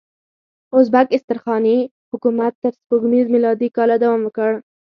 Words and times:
ازبک 0.77 1.07
استرخاني 1.15 1.77
حکومت 2.11 2.53
تر 2.63 2.71
سپوږمیز 2.79 3.25
میلادي 3.33 3.67
کاله 3.77 3.95
دوام 4.03 4.21
وکړ. 4.23 4.51